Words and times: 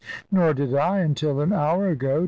"Nor 0.31 0.55
did 0.55 0.73
I 0.73 0.97
until 1.01 1.41
an 1.41 1.53
hour 1.53 1.87
ago. 1.87 2.19